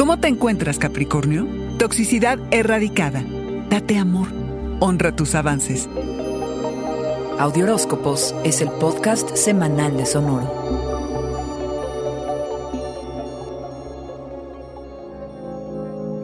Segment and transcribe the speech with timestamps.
[0.00, 1.46] ¿Cómo te encuentras, Capricornio?
[1.78, 3.22] Toxicidad erradicada.
[3.68, 4.28] Date amor.
[4.80, 5.90] Honra tus avances.
[7.38, 10.89] Audioróscopos es el podcast semanal de Sonoro.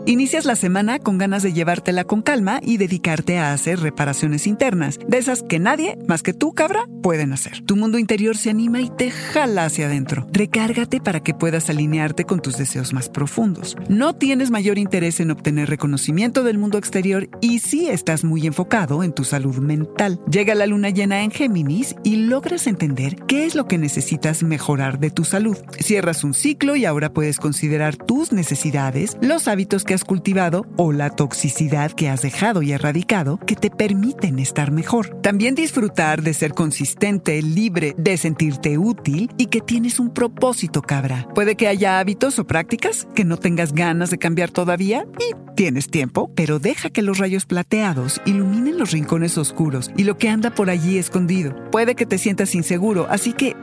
[0.09, 5.01] Inicias la semana con ganas de llevártela con calma y dedicarte a hacer reparaciones internas,
[5.09, 7.63] de esas que nadie, más que tú, cabra, pueden hacer.
[7.63, 10.29] Tu mundo interior se anima y te jala hacia adentro.
[10.31, 13.77] Recárgate para que puedas alinearte con tus deseos más profundos.
[13.89, 19.03] No tienes mayor interés en obtener reconocimiento del mundo exterior y sí estás muy enfocado
[19.03, 20.21] en tu salud mental.
[20.31, 25.01] Llega la luna llena en Géminis y logras entender qué es lo que necesitas mejorar
[25.01, 25.57] de tu salud.
[25.81, 31.11] Cierras un ciclo y ahora puedes considerar tus necesidades, los hábitos que cultivado o la
[31.11, 35.21] toxicidad que has dejado y erradicado que te permiten estar mejor.
[35.23, 41.27] También disfrutar de ser consistente, libre, de sentirte útil y que tienes un propósito, cabra.
[41.35, 45.89] Puede que haya hábitos o prácticas que no tengas ganas de cambiar todavía y tienes
[45.89, 50.51] tiempo, pero deja que los rayos plateados iluminen los rincones oscuros y lo que anda
[50.51, 51.55] por allí escondido.
[51.71, 53.57] Puede que te sientas inseguro, así que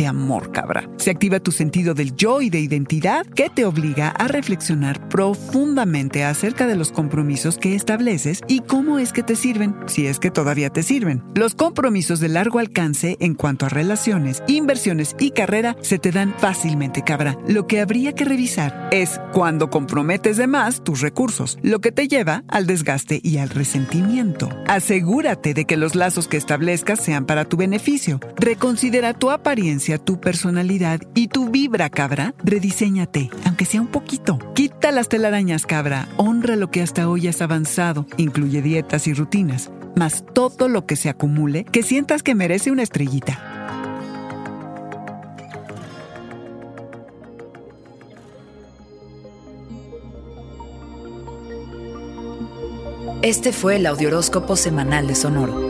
[0.00, 0.88] Date amor, cabra.
[0.96, 6.24] Se activa tu sentido del yo y de identidad que te obliga a reflexionar profundamente
[6.24, 10.30] acerca de los compromisos que estableces y cómo es que te sirven, si es que
[10.30, 11.22] todavía te sirven.
[11.34, 16.34] Los compromisos de largo alcance en cuanto a relaciones, inversiones y carrera se te dan
[16.38, 17.36] fácilmente, cabra.
[17.46, 22.08] Lo que habría que revisar es cuando comprometes de más tus recursos, lo que te
[22.08, 24.48] lleva al desgaste y al resentimiento.
[24.66, 28.18] Asegúrate de que los lazos que establezcas sean para tu beneficio.
[28.36, 34.38] Reconsidera tu apariencia tu personalidad y tu vibra, cabra, rediseñate, aunque sea un poquito.
[34.54, 39.70] Quita las telarañas, cabra, honra lo que hasta hoy has avanzado, incluye dietas y rutinas,
[39.96, 43.50] más todo lo que se acumule que sientas que merece una estrellita.
[53.22, 55.69] Este fue el Audioróscopo Semanal de Sonoro.